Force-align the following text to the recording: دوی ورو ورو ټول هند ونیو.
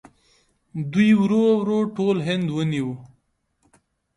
دوی 0.91 1.09
ورو 1.21 1.41
ورو 1.61 1.79
ټول 1.95 2.17
هند 2.27 2.47
ونیو. 2.55 2.89